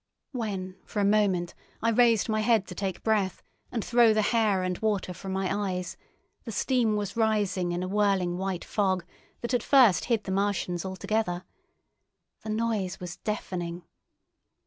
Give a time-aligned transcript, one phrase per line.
[0.31, 1.53] When for a moment
[1.83, 5.73] I raised my head to take breath and throw the hair and water from my
[5.75, 5.95] eyes,
[6.43, 9.05] the steam was rising in a whirling white fog
[9.41, 11.43] that at first hid the Martians altogether.
[12.41, 13.83] The noise was deafening.